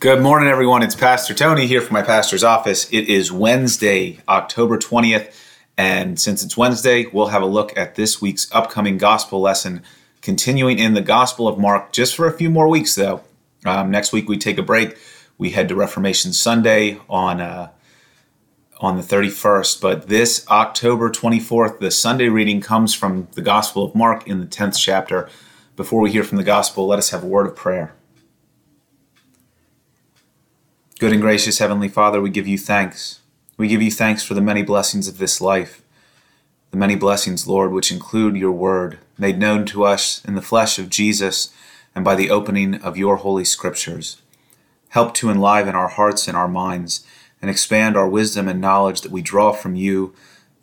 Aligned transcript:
Good 0.00 0.22
morning, 0.22 0.48
everyone. 0.48 0.84
It's 0.84 0.94
Pastor 0.94 1.34
Tony 1.34 1.66
here 1.66 1.80
from 1.80 1.94
my 1.94 2.02
pastor's 2.02 2.44
office. 2.44 2.88
It 2.92 3.08
is 3.08 3.32
Wednesday, 3.32 4.20
October 4.28 4.78
20th. 4.78 5.34
And 5.76 6.20
since 6.20 6.44
it's 6.44 6.56
Wednesday, 6.56 7.06
we'll 7.06 7.26
have 7.26 7.42
a 7.42 7.46
look 7.46 7.76
at 7.76 7.96
this 7.96 8.22
week's 8.22 8.46
upcoming 8.52 8.96
gospel 8.96 9.40
lesson, 9.40 9.82
continuing 10.22 10.78
in 10.78 10.94
the 10.94 11.00
Gospel 11.00 11.48
of 11.48 11.58
Mark 11.58 11.90
just 11.90 12.14
for 12.14 12.28
a 12.28 12.32
few 12.32 12.48
more 12.48 12.68
weeks, 12.68 12.94
though. 12.94 13.22
Um, 13.66 13.90
next 13.90 14.12
week, 14.12 14.28
we 14.28 14.38
take 14.38 14.56
a 14.56 14.62
break. 14.62 14.96
We 15.36 15.50
head 15.50 15.68
to 15.70 15.74
Reformation 15.74 16.32
Sunday 16.32 17.00
on, 17.10 17.40
uh, 17.40 17.70
on 18.80 18.98
the 18.98 19.02
31st. 19.02 19.80
But 19.80 20.06
this 20.06 20.46
October 20.46 21.10
24th, 21.10 21.80
the 21.80 21.90
Sunday 21.90 22.28
reading 22.28 22.60
comes 22.60 22.94
from 22.94 23.26
the 23.32 23.42
Gospel 23.42 23.82
of 23.82 23.96
Mark 23.96 24.28
in 24.28 24.38
the 24.38 24.46
10th 24.46 24.78
chapter. 24.78 25.28
Before 25.74 26.00
we 26.00 26.12
hear 26.12 26.22
from 26.22 26.38
the 26.38 26.44
Gospel, 26.44 26.86
let 26.86 27.00
us 27.00 27.10
have 27.10 27.24
a 27.24 27.26
word 27.26 27.48
of 27.48 27.56
prayer. 27.56 27.96
Good 30.98 31.12
and 31.12 31.20
gracious 31.20 31.60
Heavenly 31.60 31.86
Father, 31.86 32.20
we 32.20 32.28
give 32.28 32.48
you 32.48 32.58
thanks. 32.58 33.20
We 33.56 33.68
give 33.68 33.80
you 33.80 33.88
thanks 33.88 34.24
for 34.24 34.34
the 34.34 34.40
many 34.40 34.64
blessings 34.64 35.06
of 35.06 35.18
this 35.18 35.40
life, 35.40 35.80
the 36.72 36.76
many 36.76 36.96
blessings, 36.96 37.46
Lord, 37.46 37.70
which 37.70 37.92
include 37.92 38.34
your 38.34 38.50
word, 38.50 38.98
made 39.16 39.38
known 39.38 39.64
to 39.66 39.84
us 39.84 40.24
in 40.24 40.34
the 40.34 40.42
flesh 40.42 40.76
of 40.76 40.90
Jesus 40.90 41.54
and 41.94 42.04
by 42.04 42.16
the 42.16 42.30
opening 42.30 42.82
of 42.82 42.96
your 42.96 43.14
holy 43.14 43.44
scriptures. 43.44 44.20
Help 44.88 45.14
to 45.14 45.30
enliven 45.30 45.76
our 45.76 45.86
hearts 45.86 46.26
and 46.26 46.36
our 46.36 46.48
minds 46.48 47.06
and 47.40 47.48
expand 47.48 47.96
our 47.96 48.08
wisdom 48.08 48.48
and 48.48 48.60
knowledge 48.60 49.02
that 49.02 49.12
we 49.12 49.22
draw 49.22 49.52
from 49.52 49.76
you 49.76 50.12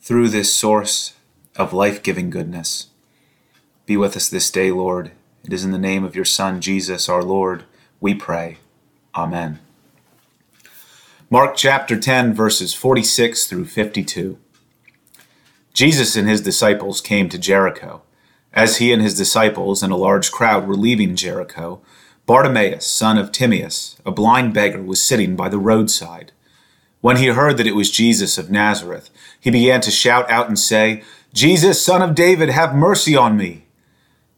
through 0.02 0.28
this 0.28 0.54
source 0.54 1.14
of 1.56 1.72
life 1.72 2.02
giving 2.02 2.28
goodness. 2.28 2.88
Be 3.86 3.96
with 3.96 4.14
us 4.14 4.28
this 4.28 4.50
day, 4.50 4.70
Lord. 4.70 5.12
It 5.44 5.54
is 5.54 5.64
in 5.64 5.72
the 5.72 5.78
name 5.78 6.04
of 6.04 6.14
your 6.14 6.26
Son, 6.26 6.60
Jesus, 6.60 7.08
our 7.08 7.22
Lord, 7.22 7.64
we 8.02 8.12
pray. 8.14 8.58
Amen. 9.14 9.60
Mark 11.28 11.56
chapter 11.56 11.98
10, 11.98 12.34
verses 12.34 12.72
46 12.72 13.48
through 13.48 13.64
52. 13.64 14.38
Jesus 15.74 16.14
and 16.14 16.28
his 16.28 16.40
disciples 16.40 17.00
came 17.00 17.28
to 17.28 17.36
Jericho. 17.36 18.02
As 18.52 18.76
he 18.76 18.92
and 18.92 19.02
his 19.02 19.16
disciples 19.16 19.82
and 19.82 19.92
a 19.92 19.96
large 19.96 20.30
crowd 20.30 20.68
were 20.68 20.76
leaving 20.76 21.16
Jericho, 21.16 21.80
Bartimaeus, 22.26 22.86
son 22.86 23.18
of 23.18 23.32
Timaeus, 23.32 23.96
a 24.06 24.12
blind 24.12 24.54
beggar, 24.54 24.80
was 24.80 25.02
sitting 25.02 25.34
by 25.34 25.48
the 25.48 25.58
roadside. 25.58 26.30
When 27.00 27.16
he 27.16 27.26
heard 27.26 27.56
that 27.56 27.66
it 27.66 27.74
was 27.74 27.90
Jesus 27.90 28.38
of 28.38 28.52
Nazareth, 28.52 29.10
he 29.40 29.50
began 29.50 29.80
to 29.80 29.90
shout 29.90 30.30
out 30.30 30.46
and 30.46 30.56
say, 30.56 31.02
Jesus, 31.34 31.84
son 31.84 32.02
of 32.02 32.14
David, 32.14 32.50
have 32.50 32.72
mercy 32.72 33.16
on 33.16 33.36
me. 33.36 33.66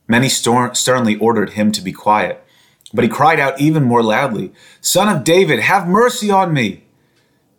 Many 0.08 0.30
sternly 0.30 1.16
ordered 1.16 1.50
him 1.50 1.70
to 1.72 1.82
be 1.82 1.92
quiet. 1.92 2.42
But 2.92 3.04
he 3.04 3.10
cried 3.10 3.38
out 3.38 3.60
even 3.60 3.84
more 3.84 4.02
loudly, 4.02 4.52
Son 4.80 5.14
of 5.14 5.24
David, 5.24 5.60
have 5.60 5.86
mercy 5.86 6.30
on 6.30 6.52
me. 6.52 6.84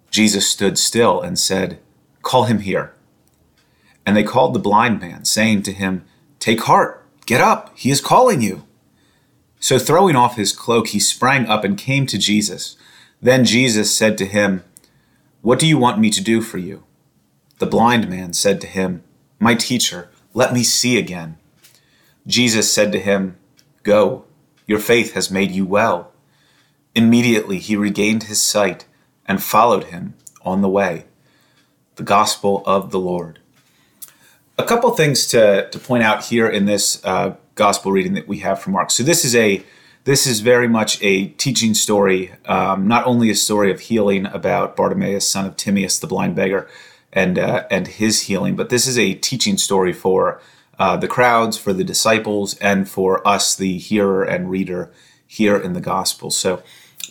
Jesus 0.09 0.47
stood 0.47 0.77
still 0.77 1.21
and 1.21 1.37
said, 1.37 1.79
Call 2.23 2.45
him 2.45 2.59
here. 2.59 2.93
And 4.05 4.17
they 4.17 4.23
called 4.23 4.53
the 4.53 4.59
blind 4.59 4.99
man, 4.99 5.25
saying 5.25 5.63
to 5.63 5.73
him, 5.73 6.03
Take 6.39 6.61
heart, 6.61 7.05
get 7.25 7.41
up, 7.41 7.71
he 7.77 7.91
is 7.91 8.01
calling 8.01 8.41
you. 8.41 8.65
So 9.59 9.77
throwing 9.77 10.15
off 10.15 10.35
his 10.35 10.53
cloak, 10.53 10.87
he 10.87 10.99
sprang 10.99 11.45
up 11.45 11.63
and 11.63 11.77
came 11.77 12.05
to 12.07 12.17
Jesus. 12.17 12.75
Then 13.21 13.45
Jesus 13.45 13.95
said 13.95 14.17
to 14.17 14.25
him, 14.25 14.63
What 15.41 15.59
do 15.59 15.67
you 15.67 15.77
want 15.77 15.99
me 15.99 16.09
to 16.09 16.23
do 16.23 16.41
for 16.41 16.57
you? 16.57 16.83
The 17.59 17.65
blind 17.65 18.09
man 18.09 18.33
said 18.33 18.61
to 18.61 18.67
him, 18.67 19.03
My 19.39 19.53
teacher, 19.53 20.09
let 20.33 20.53
me 20.53 20.63
see 20.63 20.97
again. 20.97 21.37
Jesus 22.25 22.71
said 22.71 22.91
to 22.93 22.99
him, 22.99 23.37
Go 23.83 24.25
your 24.69 24.79
faith 24.79 25.13
has 25.13 25.31
made 25.31 25.49
you 25.49 25.65
well. 25.65 26.11
Immediately 26.93 27.57
he 27.57 27.75
regained 27.75 28.23
his 28.23 28.39
sight 28.39 28.85
and 29.25 29.41
followed 29.41 29.85
him 29.85 30.13
on 30.43 30.61
the 30.61 30.69
way. 30.69 31.05
The 31.95 32.03
Gospel 32.03 32.61
of 32.67 32.91
the 32.91 32.99
Lord. 32.99 33.39
A 34.59 34.63
couple 34.63 34.91
things 34.91 35.25
to, 35.27 35.67
to 35.71 35.79
point 35.79 36.03
out 36.03 36.25
here 36.25 36.47
in 36.47 36.65
this 36.65 37.03
uh, 37.03 37.35
Gospel 37.55 37.91
reading 37.91 38.13
that 38.13 38.27
we 38.27 38.39
have 38.39 38.61
from 38.61 38.73
Mark. 38.73 38.91
So 38.91 39.01
this 39.01 39.25
is 39.25 39.35
a 39.35 39.63
this 40.03 40.27
is 40.27 40.39
very 40.39 40.67
much 40.67 41.01
a 41.01 41.29
teaching 41.29 41.73
story, 41.73 42.31
um, 42.45 42.87
not 42.87 43.05
only 43.05 43.31
a 43.31 43.35
story 43.35 43.71
of 43.71 43.79
healing 43.79 44.27
about 44.27 44.75
Bartimaeus, 44.75 45.27
son 45.27 45.45
of 45.45 45.57
Timaeus, 45.57 45.99
the 45.99 46.07
blind 46.07 46.35
beggar, 46.35 46.69
and 47.11 47.39
uh, 47.39 47.65
and 47.71 47.87
his 47.87 48.23
healing, 48.23 48.55
but 48.55 48.69
this 48.69 48.85
is 48.85 48.99
a 48.99 49.15
teaching 49.15 49.57
story 49.57 49.93
for 49.93 50.39
uh, 50.79 50.95
the 50.95 51.07
crowds, 51.07 51.57
for 51.57 51.73
the 51.73 51.83
disciples, 51.83 52.55
and 52.55 52.89
for 52.89 53.25
us, 53.27 53.55
the 53.55 53.77
hearer 53.77 54.23
and 54.23 54.49
reader 54.49 54.91
here 55.27 55.57
in 55.57 55.73
the 55.73 55.81
gospel. 55.81 56.31
So, 56.31 56.63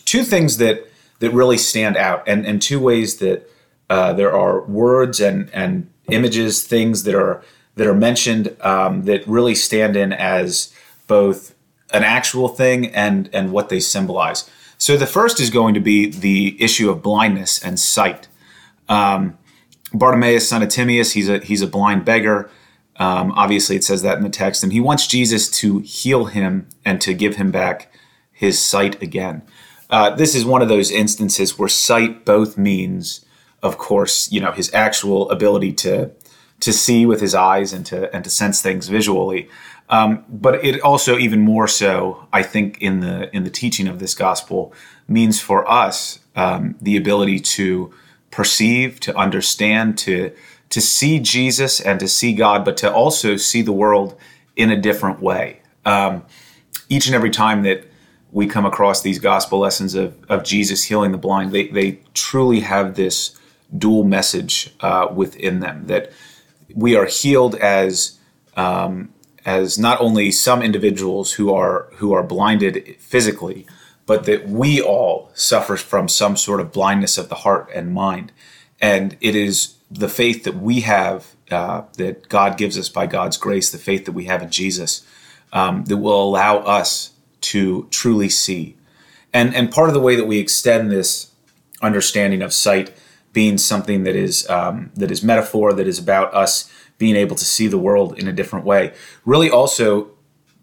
two 0.05 0.23
things 0.23 0.57
that 0.57 0.87
that 1.19 1.31
really 1.31 1.57
stand 1.57 1.95
out, 1.95 2.23
and 2.27 2.45
and 2.45 2.61
two 2.61 2.79
ways 2.79 3.17
that 3.17 3.49
uh, 3.89 4.13
there 4.13 4.35
are 4.35 4.61
words 4.65 5.19
and 5.19 5.49
and 5.53 5.89
images, 6.09 6.63
things 6.63 7.03
that 7.03 7.15
are 7.15 7.43
that 7.75 7.87
are 7.87 7.95
mentioned 7.95 8.55
um, 8.61 9.05
that 9.05 9.25
really 9.27 9.55
stand 9.55 9.95
in 9.95 10.11
as 10.11 10.73
both 11.07 11.55
an 11.91 12.03
actual 12.03 12.49
thing 12.49 12.87
and 12.87 13.29
and 13.31 13.51
what 13.51 13.69
they 13.69 13.79
symbolize. 13.79 14.49
So 14.77 14.95
the 14.97 15.07
first 15.07 15.39
is 15.39 15.49
going 15.49 15.73
to 15.73 15.79
be 15.79 16.09
the 16.09 16.61
issue 16.61 16.89
of 16.89 17.03
blindness 17.03 17.63
and 17.63 17.79
sight. 17.79 18.27
Um, 18.87 19.37
Bartimaeus, 19.93 20.47
son 20.47 20.63
of 20.63 20.69
Timaeus, 20.69 21.11
he's 21.11 21.29
a 21.29 21.39
he's 21.39 21.61
a 21.61 21.67
blind 21.67 22.05
beggar. 22.05 22.49
Um, 22.99 23.31
obviously, 23.31 23.75
it 23.77 23.83
says 23.83 24.01
that 24.01 24.17
in 24.17 24.23
the 24.23 24.29
text, 24.29 24.61
and 24.61 24.73
he 24.73 24.81
wants 24.81 25.07
Jesus 25.07 25.49
to 25.51 25.79
heal 25.79 26.25
him 26.25 26.67
and 26.83 26.99
to 27.01 27.13
give 27.13 27.37
him 27.37 27.49
back 27.49 27.91
his 28.31 28.59
sight 28.59 29.01
again. 29.01 29.41
Uh, 29.89 30.11
this 30.11 30.35
is 30.35 30.45
one 30.45 30.61
of 30.61 30.69
those 30.69 30.91
instances 30.91 31.57
where 31.57 31.69
sight 31.69 32.25
both 32.25 32.57
means, 32.57 33.25
of 33.63 33.77
course, 33.77 34.31
you 34.31 34.39
know, 34.39 34.51
his 34.51 34.71
actual 34.73 35.29
ability 35.31 35.73
to 35.73 36.11
to 36.59 36.73
see 36.73 37.05
with 37.05 37.21
his 37.21 37.33
eyes 37.33 37.71
and 37.71 37.85
to 37.85 38.13
and 38.13 38.23
to 38.25 38.29
sense 38.29 38.61
things 38.61 38.89
visually, 38.89 39.49
um, 39.89 40.23
but 40.29 40.63
it 40.63 40.79
also 40.81 41.17
even 41.17 41.39
more 41.39 41.67
so, 41.67 42.27
I 42.31 42.43
think, 42.43 42.81
in 42.81 42.99
the 42.99 43.35
in 43.35 43.43
the 43.43 43.49
teaching 43.49 43.87
of 43.87 43.99
this 43.99 44.13
gospel, 44.13 44.73
means 45.07 45.41
for 45.41 45.69
us 45.69 46.19
um, 46.35 46.75
the 46.81 46.95
ability 46.95 47.39
to 47.39 47.91
perceive, 48.29 48.99
to 48.99 49.15
understand, 49.17 49.97
to 49.99 50.31
to 50.69 50.81
see 50.81 51.19
Jesus 51.19 51.79
and 51.79 51.99
to 51.99 52.07
see 52.07 52.33
God, 52.33 52.63
but 52.63 52.77
to 52.77 52.91
also 52.91 53.37
see 53.37 53.61
the 53.61 53.71
world 53.71 54.17
in 54.55 54.69
a 54.69 54.79
different 54.79 55.21
way. 55.21 55.61
Um, 55.85 56.23
each 56.89 57.07
and 57.07 57.15
every 57.15 57.31
time 57.31 57.63
that 57.63 57.85
we 58.31 58.45
come 58.45 58.65
across 58.65 59.01
these 59.01 59.19
gospel 59.19 59.59
lessons 59.59 59.95
of, 59.95 60.15
of 60.29 60.43
Jesus 60.43 60.83
healing 60.83 61.11
the 61.11 61.17
blind, 61.17 61.51
they, 61.51 61.67
they 61.67 61.99
truly 62.13 62.59
have 62.59 62.95
this 62.95 63.39
dual 63.75 64.03
message 64.03 64.73
uh, 64.81 65.07
within 65.13 65.59
them 65.59 65.87
that 65.87 66.11
we 66.73 66.95
are 66.95 67.05
healed 67.05 67.55
as 67.55 68.17
um, 68.55 69.13
as 69.45 69.79
not 69.79 69.99
only 70.01 70.31
some 70.31 70.61
individuals 70.61 71.33
who 71.33 71.53
are 71.53 71.87
who 71.95 72.13
are 72.13 72.23
blinded 72.23 72.97
physically, 72.99 73.65
but 74.05 74.25
that 74.25 74.47
we 74.47 74.81
all 74.81 75.31
suffer 75.33 75.77
from 75.77 76.07
some 76.07 76.35
sort 76.35 76.59
of 76.59 76.71
blindness 76.71 77.17
of 77.17 77.29
the 77.29 77.35
heart 77.35 77.69
and 77.73 77.93
mind, 77.93 78.31
and 78.81 79.17
it 79.21 79.35
is 79.35 79.75
the 79.91 80.09
faith 80.09 80.43
that 80.43 80.55
we 80.55 80.81
have, 80.81 81.35
uh, 81.51 81.83
that 81.97 82.29
God 82.29 82.57
gives 82.57 82.77
us 82.77 82.89
by 82.89 83.07
God's 83.07 83.37
grace, 83.37 83.71
the 83.71 83.77
faith 83.77 84.05
that 84.05 84.11
we 84.11 84.25
have 84.25 84.41
in 84.41 84.49
Jesus, 84.49 85.05
um, 85.51 85.85
that 85.85 85.97
will 85.97 86.21
allow 86.21 86.57
us 86.59 87.11
to 87.41 87.87
truly 87.89 88.29
see. 88.29 88.77
And, 89.33 89.55
and 89.55 89.71
part 89.71 89.89
of 89.89 89.93
the 89.93 89.99
way 89.99 90.15
that 90.15 90.25
we 90.25 90.39
extend 90.39 90.91
this 90.91 91.31
understanding 91.81 92.41
of 92.41 92.53
sight 92.53 92.93
being 93.31 93.57
something 93.57 94.03
that 94.03 94.15
is 94.15 94.49
um, 94.49 94.91
that 94.95 95.11
is 95.11 95.23
metaphor, 95.23 95.73
that 95.73 95.87
is 95.87 95.99
about 95.99 96.33
us 96.33 96.71
being 96.97 97.15
able 97.15 97.35
to 97.35 97.45
see 97.45 97.67
the 97.67 97.77
world 97.77 98.17
in 98.17 98.27
a 98.27 98.33
different 98.33 98.65
way, 98.65 98.93
really 99.23 99.49
also 99.49 100.11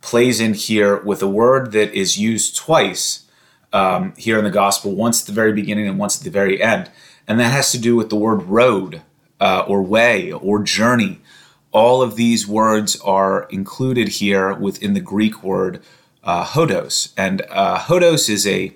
plays 0.01 0.41
in 0.41 0.55
here 0.55 1.01
with 1.03 1.23
a 1.23 1.29
word 1.29 1.73
that 1.73 1.93
is 1.93 2.19
used 2.19 2.57
twice 2.57 3.25
um, 3.73 4.15
here 4.17 4.39
in 4.39 4.45
the 4.45 4.51
gospel, 4.51 4.95
once 4.95 5.23
at 5.23 5.27
the 5.27 5.33
very 5.33 5.53
beginning 5.53 5.89
and 5.89 5.99
once 5.99 6.19
at 6.19 6.25
the 6.25 6.31
very 6.31 6.63
end. 6.63 6.91
And 7.29 7.41
that 7.41 7.53
has 7.53 7.73
to 7.73 7.79
do 7.79 7.97
with 7.97 8.09
the 8.09 8.17
word 8.17 8.45
road 8.45 9.03
uh, 9.41 9.65
or 9.67 9.83
way 9.83 10.33
or 10.33 10.63
journey. 10.63 11.21
All 11.73 12.03
of 12.03 12.17
these 12.17 12.47
words 12.47 12.99
are 13.01 13.47
included 13.51 14.09
here 14.09 14.55
within 14.55 14.95
the 14.95 15.01
Greek 15.01 15.43
word 15.43 15.83
uh, 16.25 16.45
hodos, 16.45 17.13
and 17.17 17.43
uh, 17.51 17.79
hodos 17.79 18.29
is 18.29 18.47
a 18.47 18.73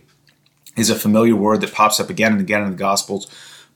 is 0.76 0.88
a 0.88 0.94
familiar 0.94 1.34
word 1.34 1.60
that 1.60 1.72
pops 1.72 1.98
up 1.98 2.08
again 2.08 2.32
and 2.32 2.40
again 2.40 2.62
in 2.62 2.70
the 2.70 2.76
Gospels. 2.76 3.26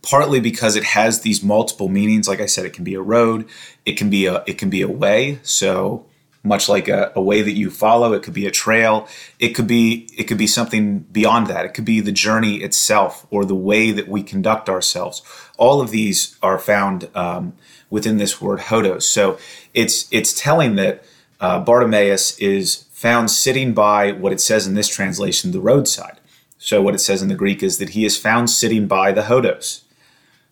Partly 0.02 0.38
because 0.38 0.76
it 0.76 0.84
has 0.84 1.22
these 1.22 1.42
multiple 1.42 1.88
meanings. 1.88 2.28
Like 2.28 2.40
I 2.40 2.46
said, 2.46 2.66
it 2.66 2.74
can 2.74 2.84
be 2.84 2.94
a 2.94 3.00
road, 3.00 3.48
it 3.86 3.94
can 3.96 4.10
be 4.10 4.26
a 4.26 4.44
it 4.46 4.58
can 4.58 4.70
be 4.70 4.82
a 4.82 4.88
way. 4.88 5.38
So 5.42 6.06
much 6.44 6.69
like 6.69 6.88
a, 6.88 7.11
a, 7.17 7.23
way 7.23 7.43
that 7.43 7.52
you 7.52 7.70
follow. 7.70 8.12
It 8.12 8.23
could 8.23 8.35
be 8.35 8.46
a 8.46 8.50
trail. 8.50 9.08
It 9.38 9.50
could 9.50 9.67
be 9.67 10.08
it 10.17 10.25
could 10.25 10.38
be 10.38 10.46
something 10.46 11.00
beyond 11.00 11.46
that. 11.49 11.64
It 11.64 11.75
could 11.75 11.85
be 11.85 12.00
the 12.00 12.12
journey 12.12 12.56
itself 12.56 13.26
or 13.31 13.44
the 13.44 13.55
way 13.55 13.91
that 13.91 14.08
we 14.08 14.23
conduct 14.23 14.69
ourselves. 14.69 15.23
All 15.56 15.81
of 15.81 15.91
these 15.91 16.38
are 16.43 16.58
found 16.58 17.08
um, 17.14 17.55
within 17.91 18.19
this 18.19 18.41
word 18.41 18.61
hodos 18.61 19.02
so 19.02 19.38
it's 19.73 20.08
it's 20.11 20.38
telling 20.38 20.76
that 20.76 21.05
uh, 21.41 21.61
bartimaeus 21.61 22.38
is 22.38 22.85
found 22.91 23.31
sitting 23.31 23.75
by 23.75 24.12
what 24.12 24.32
it 24.32 24.41
says 24.41 24.67
in 24.67 24.75
this 24.75 24.88
translation 24.88 25.50
the 25.50 25.61
roadside. 25.61 26.19
So, 26.56 26.81
what 26.81 26.94
it 26.94 27.00
says 27.00 27.20
in 27.20 27.29
the 27.29 27.35
Greek 27.35 27.62
is 27.62 27.76
that 27.76 27.91
he 27.91 28.06
is 28.06 28.17
found 28.17 28.49
sitting 28.49 28.87
by 28.87 29.12
the 29.12 29.25
Hodos. 29.25 29.82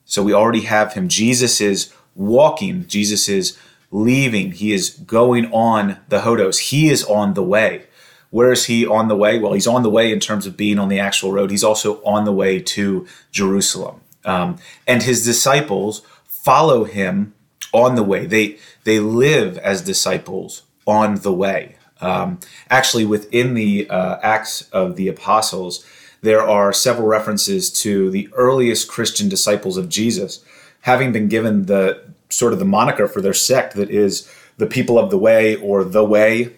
So, 0.04 0.22
we 0.22 0.34
already 0.34 0.60
have 0.62 0.92
him. 0.92 1.08
Jesus 1.08 1.62
is 1.62 1.90
walking, 2.14 2.86
Jesus 2.86 3.30
is 3.30 3.56
leaving, 3.92 4.52
he 4.52 4.72
is 4.72 4.90
going 4.90 5.52
on 5.52 5.98
the 6.08 6.20
Hodos. 6.20 6.70
He 6.70 6.88
is 6.88 7.04
on 7.04 7.34
the 7.34 7.42
way. 7.42 7.84
Where 8.30 8.50
is 8.50 8.64
he 8.64 8.86
on 8.86 9.08
the 9.08 9.16
way? 9.16 9.38
Well, 9.38 9.52
he's 9.52 9.66
on 9.66 9.82
the 9.82 9.90
way 9.90 10.10
in 10.10 10.18
terms 10.18 10.46
of 10.46 10.56
being 10.56 10.78
on 10.78 10.88
the 10.88 10.98
actual 10.98 11.32
road. 11.32 11.50
He's 11.50 11.62
also 11.62 12.02
on 12.02 12.24
the 12.24 12.32
way 12.32 12.58
to 12.60 13.06
Jerusalem. 13.30 14.00
Um, 14.24 14.56
and 14.86 15.02
his 15.02 15.24
disciples 15.24 16.00
follow 16.24 16.84
him 16.84 17.34
on 17.72 17.94
the 17.94 18.02
way. 18.02 18.26
They 18.26 18.58
they 18.84 18.98
live 18.98 19.58
as 19.58 19.82
disciples 19.82 20.62
on 20.86 21.16
the 21.16 21.32
way. 21.32 21.76
Um, 22.00 22.40
actually, 22.70 23.04
within 23.04 23.54
the 23.54 23.88
uh, 23.88 24.18
Acts 24.22 24.62
of 24.70 24.96
the 24.96 25.08
Apostles, 25.08 25.84
there 26.22 26.42
are 26.42 26.72
several 26.72 27.06
references 27.06 27.70
to 27.82 28.10
the 28.10 28.28
earliest 28.32 28.88
Christian 28.88 29.28
disciples 29.28 29.76
of 29.76 29.88
Jesus 29.88 30.44
having 30.82 31.12
been 31.12 31.28
given 31.28 31.66
the 31.66 32.11
sort 32.32 32.52
of 32.52 32.58
the 32.58 32.64
moniker 32.64 33.06
for 33.06 33.20
their 33.20 33.34
sect 33.34 33.74
that 33.74 33.90
is 33.90 34.30
the 34.56 34.66
people 34.66 34.98
of 34.98 35.10
the 35.10 35.18
way 35.18 35.56
or 35.56 35.84
the 35.84 36.04
way 36.04 36.54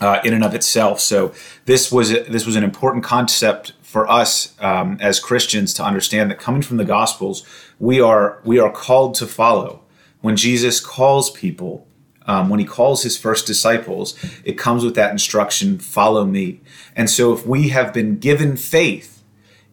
uh, 0.00 0.20
in 0.24 0.34
and 0.34 0.44
of 0.44 0.54
itself. 0.54 1.00
So 1.00 1.32
this 1.64 1.90
was 1.90 2.10
this 2.10 2.46
was 2.46 2.56
an 2.56 2.64
important 2.64 3.04
concept 3.04 3.72
for 3.82 4.10
us 4.10 4.54
um, 4.60 4.98
as 5.00 5.20
Christians 5.20 5.72
to 5.74 5.84
understand 5.84 6.30
that 6.30 6.38
coming 6.38 6.62
from 6.62 6.76
the 6.76 6.84
Gospels, 6.84 7.44
we 7.78 8.00
are 8.00 8.40
we 8.44 8.58
are 8.58 8.70
called 8.70 9.14
to 9.16 9.26
follow. 9.26 9.82
When 10.20 10.36
Jesus 10.36 10.80
calls 10.80 11.30
people, 11.30 11.86
um, 12.26 12.48
when 12.48 12.58
he 12.58 12.66
calls 12.66 13.04
his 13.04 13.16
first 13.16 13.46
disciples, 13.46 14.16
it 14.44 14.58
comes 14.58 14.84
with 14.84 14.94
that 14.96 15.12
instruction: 15.12 15.78
"Follow 15.78 16.26
me." 16.26 16.60
And 16.94 17.08
so, 17.08 17.32
if 17.32 17.46
we 17.46 17.68
have 17.70 17.94
been 17.94 18.18
given 18.18 18.56
faith, 18.56 19.15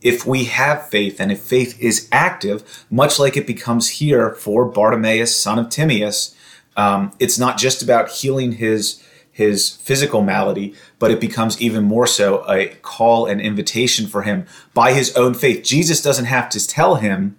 if 0.03 0.25
we 0.25 0.43
have 0.45 0.87
faith, 0.89 1.19
and 1.19 1.31
if 1.31 1.39
faith 1.39 1.79
is 1.79 2.07
active, 2.11 2.85
much 2.91 3.17
like 3.17 3.37
it 3.37 3.47
becomes 3.47 3.89
here 3.89 4.35
for 4.35 4.65
Bartimaeus, 4.65 5.35
son 5.35 5.57
of 5.57 5.69
Timaeus, 5.69 6.35
um, 6.75 7.13
it's 7.19 7.39
not 7.39 7.57
just 7.57 7.81
about 7.81 8.09
healing 8.09 8.53
his 8.53 9.01
his 9.31 9.71
physical 9.77 10.21
malady, 10.21 10.75
but 10.99 11.09
it 11.09 11.19
becomes 11.19 11.59
even 11.59 11.83
more 11.83 12.05
so 12.05 12.45
a 12.47 12.67
call 12.83 13.25
and 13.25 13.41
invitation 13.41 14.05
for 14.05 14.21
him 14.21 14.45
by 14.75 14.93
his 14.93 15.11
own 15.15 15.33
faith. 15.33 15.63
Jesus 15.63 16.03
doesn't 16.03 16.25
have 16.25 16.49
to 16.49 16.67
tell 16.67 16.95
him, 16.95 17.35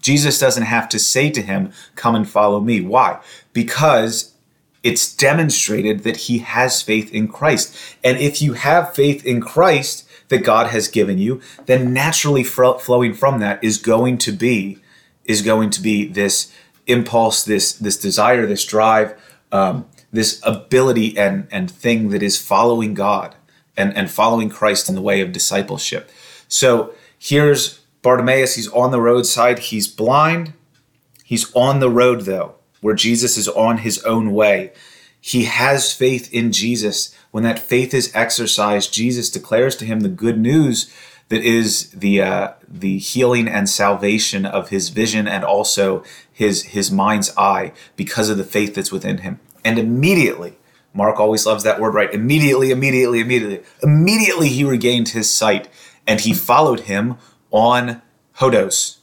Jesus 0.00 0.38
doesn't 0.38 0.62
have 0.62 0.88
to 0.88 0.98
say 0.98 1.28
to 1.30 1.42
him, 1.42 1.72
Come 1.94 2.14
and 2.14 2.26
follow 2.26 2.58
me. 2.60 2.80
Why? 2.80 3.20
Because 3.52 4.32
it's 4.82 5.14
demonstrated 5.14 6.04
that 6.04 6.16
he 6.16 6.38
has 6.38 6.80
faith 6.80 7.12
in 7.12 7.28
Christ. 7.28 7.76
And 8.02 8.16
if 8.16 8.40
you 8.40 8.54
have 8.54 8.94
faith 8.94 9.26
in 9.26 9.42
Christ 9.42 10.05
that 10.28 10.44
God 10.44 10.68
has 10.68 10.88
given 10.88 11.18
you, 11.18 11.40
then 11.66 11.92
naturally 11.92 12.44
flowing 12.44 13.14
from 13.14 13.40
that 13.40 13.62
is 13.62 13.78
going 13.78 14.18
to 14.18 14.32
be 14.32 14.78
is 15.24 15.42
going 15.42 15.70
to 15.70 15.82
be 15.82 16.06
this 16.06 16.52
impulse, 16.86 17.44
this 17.44 17.72
this 17.72 17.96
desire, 17.96 18.46
this 18.46 18.64
drive. 18.64 19.20
Um, 19.52 19.86
this 20.12 20.40
ability 20.44 21.16
and, 21.16 21.46
and 21.50 21.70
thing 21.70 22.08
that 22.10 22.22
is 22.22 22.40
following 22.40 22.94
God 22.94 23.34
and, 23.76 23.96
and 23.96 24.10
following 24.10 24.48
Christ 24.48 24.88
in 24.88 24.94
the 24.94 25.02
way 25.02 25.20
of 25.20 25.32
discipleship. 25.32 26.10
So 26.48 26.94
here's 27.18 27.80
Bartimaeus. 28.02 28.54
He's 28.54 28.68
on 28.68 28.90
the 28.90 29.00
roadside. 29.00 29.58
He's 29.58 29.88
blind. 29.88 30.54
He's 31.24 31.52
on 31.54 31.80
the 31.80 31.90
road, 31.90 32.22
though, 32.22 32.54
where 32.80 32.94
Jesus 32.94 33.36
is 33.36 33.48
on 33.48 33.78
his 33.78 34.02
own 34.04 34.32
way. 34.32 34.72
He 35.20 35.44
has 35.44 35.92
faith 35.92 36.32
in 36.32 36.52
Jesus. 36.52 37.14
When 37.36 37.44
that 37.44 37.58
faith 37.58 37.92
is 37.92 38.10
exercised, 38.14 38.94
Jesus 38.94 39.28
declares 39.28 39.76
to 39.76 39.84
him 39.84 40.00
the 40.00 40.08
good 40.08 40.38
news 40.38 40.90
that 41.28 41.42
is 41.42 41.90
the 41.90 42.22
uh, 42.22 42.52
the 42.66 42.96
healing 42.96 43.46
and 43.46 43.68
salvation 43.68 44.46
of 44.46 44.70
his 44.70 44.88
vision 44.88 45.28
and 45.28 45.44
also 45.44 46.02
his 46.32 46.62
his 46.62 46.90
mind's 46.90 47.36
eye 47.36 47.74
because 47.94 48.30
of 48.30 48.38
the 48.38 48.42
faith 48.42 48.74
that's 48.74 48.90
within 48.90 49.18
him. 49.18 49.38
And 49.66 49.78
immediately, 49.78 50.56
Mark 50.94 51.20
always 51.20 51.44
loves 51.44 51.62
that 51.62 51.78
word, 51.78 51.92
right? 51.92 52.10
Immediately, 52.10 52.70
immediately, 52.70 53.20
immediately, 53.20 53.62
immediately 53.82 54.48
he 54.48 54.64
regained 54.64 55.10
his 55.10 55.30
sight 55.30 55.68
and 56.06 56.22
he 56.22 56.32
followed 56.32 56.80
him 56.88 57.18
on 57.50 58.00
Hodos, 58.38 59.00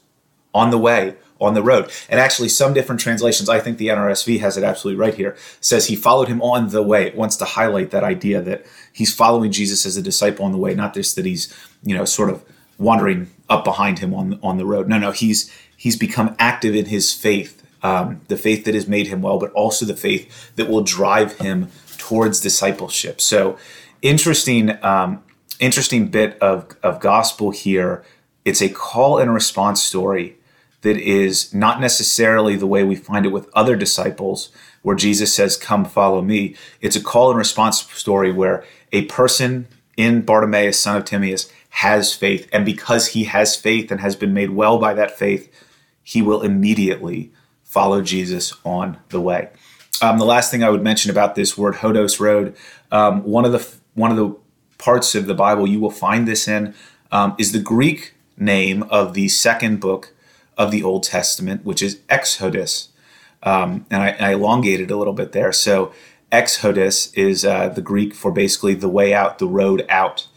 on 0.55 0.71
the 0.71 0.79
way, 0.79 1.17
on 1.43 1.53
the 1.53 1.63
road. 1.63 1.91
And 2.09 2.19
actually, 2.19 2.49
some 2.49 2.73
different 2.73 3.01
translations, 3.01 3.49
I 3.49 3.59
think 3.59 3.77
the 3.77 3.87
NRSV 3.87 4.39
has 4.39 4.57
it 4.57 4.63
absolutely 4.63 4.99
right 4.99 5.13
here, 5.13 5.35
says 5.61 5.87
he 5.87 5.95
followed 5.95 6.27
him 6.27 6.41
on 6.41 6.69
the 6.69 6.83
way. 6.83 7.07
It 7.07 7.15
wants 7.15 7.35
to 7.37 7.45
highlight 7.45 7.91
that 7.91 8.03
idea 8.03 8.41
that 8.41 8.65
he's 8.91 9.13
following 9.13 9.51
Jesus 9.51 9.85
as 9.85 9.97
a 9.97 10.01
disciple 10.01 10.45
on 10.45 10.51
the 10.51 10.57
way, 10.57 10.73
not 10.73 10.93
just 10.93 11.15
that 11.15 11.25
he's, 11.25 11.53
you 11.83 11.95
know, 11.95 12.05
sort 12.05 12.29
of 12.29 12.43
wandering 12.77 13.29
up 13.49 13.63
behind 13.63 13.99
him 13.99 14.13
on 14.13 14.39
on 14.41 14.57
the 14.57 14.65
road. 14.65 14.87
No, 14.87 14.97
no, 14.97 15.11
he's 15.11 15.51
he's 15.75 15.97
become 15.97 16.35
active 16.39 16.75
in 16.75 16.85
his 16.85 17.13
faith 17.13 17.63
um, 17.83 18.21
the 18.29 18.37
faith 18.37 18.63
that 18.63 18.73
has 18.73 18.87
made 18.87 19.07
him 19.07 19.21
well, 19.21 19.37
but 19.37 19.51
also 19.51 19.85
the 19.85 19.95
faith 19.95 20.55
that 20.55 20.69
will 20.69 20.81
drive 20.81 21.37
him 21.39 21.69
towards 21.97 22.39
discipleship. 22.39 23.19
So, 23.19 23.57
interesting, 24.01 24.83
um, 24.83 25.21
interesting 25.59 26.07
bit 26.07 26.39
of, 26.39 26.75
of 26.81 27.01
gospel 27.01 27.51
here. 27.51 28.03
It's 28.45 28.61
a 28.61 28.69
call 28.69 29.19
and 29.19 29.33
response 29.33 29.83
story 29.83 30.37
that 30.83 30.97
is 30.97 31.53
not 31.53 31.81
necessarily 31.81 32.55
the 32.55 32.67
way 32.67 32.83
we 32.83 32.95
find 32.95 33.25
it 33.25 33.31
with 33.31 33.49
other 33.53 33.75
disciples, 33.75 34.49
where 34.83 34.95
Jesus 34.95 35.33
says, 35.33 35.57
Come 35.57 35.85
follow 35.85 36.21
me. 36.21 36.55
It's 36.79 36.95
a 36.95 37.03
call 37.03 37.29
and 37.29 37.37
response 37.37 37.81
story 37.93 38.31
where 38.31 38.63
a 38.91 39.05
person 39.05 39.67
in 39.97 40.21
Bartimaeus, 40.21 40.79
son 40.79 40.97
of 40.97 41.05
Timaeus, 41.05 41.51
has 41.69 42.13
faith. 42.13 42.47
And 42.53 42.65
because 42.65 43.07
he 43.09 43.23
has 43.25 43.55
faith 43.55 43.91
and 43.91 43.99
has 44.01 44.15
been 44.15 44.33
made 44.33 44.51
well 44.51 44.77
by 44.77 44.93
that 44.93 45.17
faith, 45.17 45.51
he 46.03 46.21
will 46.21 46.41
immediately 46.41 47.31
follow 47.63 48.01
Jesus 48.01 48.53
on 48.63 48.97
the 49.09 49.21
way. 49.21 49.49
Um, 50.01 50.19
the 50.19 50.25
last 50.25 50.51
thing 50.51 50.63
I 50.63 50.69
would 50.69 50.83
mention 50.83 51.09
about 51.09 51.35
this 51.35 51.57
word 51.57 51.75
Hodos 51.75 52.19
Road, 52.19 52.55
um, 52.91 53.23
one 53.23 53.45
of 53.45 53.51
the 53.51 53.67
one 53.95 54.11
of 54.11 54.17
the 54.17 54.35
parts 54.77 55.15
of 55.15 55.27
the 55.27 55.33
Bible 55.33 55.65
you 55.65 55.79
will 55.79 55.91
find 55.91 56.27
this 56.27 56.47
in 56.47 56.73
um, 57.11 57.35
is 57.37 57.53
the 57.53 57.59
Greek 57.59 58.13
name 58.37 58.83
of 58.83 59.13
the 59.13 59.29
second 59.29 59.79
book 59.79 60.12
of 60.57 60.71
the 60.71 60.83
Old 60.83 61.03
Testament, 61.03 61.65
which 61.65 61.81
is 61.81 61.99
Exodus, 62.09 62.89
um, 63.43 63.85
and 63.89 64.01
I, 64.01 64.09
I, 64.19 64.33
elongated 64.33 64.89
a 64.89 64.95
little 64.95 65.13
bit 65.13 65.33
there. 65.33 65.51
So 65.51 65.91
Exodus 66.31 67.11
is 67.13 67.43
uh, 67.43 67.69
the 67.69 67.81
Greek 67.81 68.13
for 68.13 68.31
basically 68.31 68.73
the 68.73 68.87
way 68.87 69.13
out, 69.13 69.39
the 69.39 69.47
road 69.47 69.85
out. 69.89 70.27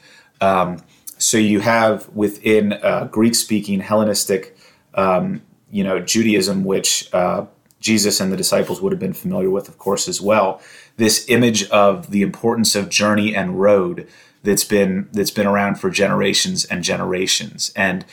Um, 0.40 0.82
so 1.18 1.38
you 1.38 1.60
have 1.60 2.08
within 2.10 2.72
uh, 2.74 3.08
Greek-speaking 3.10 3.80
Hellenistic 3.80 4.56
um, 4.94 5.42
you 5.70 5.84
know 5.84 6.00
Judaism, 6.00 6.64
which 6.64 7.12
uh, 7.12 7.46
Jesus 7.80 8.20
and 8.20 8.32
the 8.32 8.36
disciples 8.36 8.80
would 8.80 8.92
have 8.92 9.00
been 9.00 9.12
familiar 9.12 9.50
with, 9.50 9.68
of 9.68 9.78
course, 9.78 10.08
as 10.08 10.20
well. 10.20 10.60
This 10.96 11.28
image 11.28 11.68
of 11.70 12.10
the 12.10 12.22
importance 12.22 12.74
of 12.74 12.88
journey 12.88 13.34
and 13.34 13.60
road 13.60 14.08
that's 14.42 14.64
been 14.64 15.08
that's 15.12 15.30
been 15.30 15.46
around 15.46 15.76
for 15.76 15.90
generations 15.90 16.64
and 16.64 16.82
generations, 16.82 17.72
and 17.76 18.04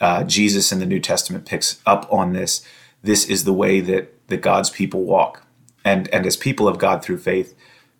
uh, 0.00 0.24
Jesus 0.24 0.72
in 0.72 0.78
the 0.78 0.86
New 0.86 1.00
Testament 1.00 1.46
picks 1.46 1.80
up 1.86 2.10
on 2.12 2.32
this. 2.32 2.64
This 3.02 3.28
is 3.28 3.44
the 3.44 3.52
way 3.52 3.80
that 3.80 4.14
that 4.28 4.42
God's 4.42 4.70
people 4.70 5.04
walk, 5.04 5.46
and 5.84 6.08
and 6.08 6.26
as 6.26 6.36
people 6.36 6.68
of 6.68 6.78
God 6.78 7.02
through 7.02 7.18
faith, 7.18 7.54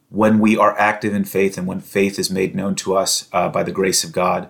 when 0.09 0.38
we 0.38 0.57
are 0.57 0.78
active 0.78 1.14
in 1.14 1.25
faith 1.25 1.59
and 1.59 1.66
when 1.66 1.80
faith 1.80 2.19
is 2.19 2.30
made 2.30 2.54
known 2.54 2.75
to 2.76 2.97
us 2.97 3.28
uh, 3.33 3.49
by 3.49 3.62
the 3.62 3.73
grace 3.73 4.04
of 4.04 4.12
God, 4.12 4.49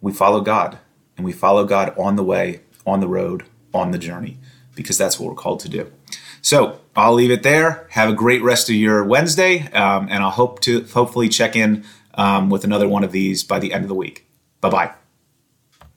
we 0.00 0.12
follow 0.12 0.40
God, 0.40 0.78
and 1.16 1.24
we 1.24 1.32
follow 1.32 1.64
God 1.64 1.96
on 1.98 2.16
the 2.16 2.24
way, 2.24 2.60
on 2.86 3.00
the 3.00 3.08
road, 3.08 3.44
on 3.72 3.90
the 3.90 3.98
journey 3.98 4.38
because 4.74 4.98
that's 4.98 5.18
what 5.18 5.28
we're 5.28 5.36
called 5.36 5.60
to 5.60 5.68
do. 5.68 5.90
So 6.42 6.80
I'll 6.94 7.14
leave 7.14 7.30
it 7.30 7.42
there. 7.42 7.86
Have 7.90 8.10
a 8.10 8.12
great 8.12 8.42
rest 8.42 8.68
of 8.68 8.76
your 8.76 9.04
Wednesday, 9.04 9.70
um, 9.72 10.08
and 10.10 10.22
I'll 10.22 10.30
hope 10.30 10.60
to 10.60 10.84
hopefully 10.84 11.28
check 11.28 11.56
in 11.56 11.84
um, 12.14 12.50
with 12.50 12.64
another 12.64 12.88
one 12.88 13.04
of 13.04 13.12
these 13.12 13.42
by 13.42 13.58
the 13.58 13.72
end 13.72 13.84
of 13.84 13.88
the 13.88 13.94
week. 13.94 14.26
Bye 14.60 14.70
bye. 14.70 15.03